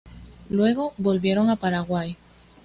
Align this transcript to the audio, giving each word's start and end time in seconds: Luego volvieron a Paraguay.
Luego 0.49 0.95
volvieron 0.97 1.51
a 1.51 1.57
Paraguay. 1.57 2.17